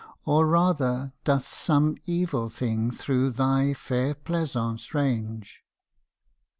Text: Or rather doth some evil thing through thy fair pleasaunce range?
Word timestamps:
Or 0.25 0.47
rather 0.47 1.13
doth 1.25 1.45
some 1.47 1.95
evil 2.07 2.49
thing 2.49 2.89
through 2.89 3.29
thy 3.33 3.75
fair 3.75 4.15
pleasaunce 4.15 4.95
range? 4.95 5.61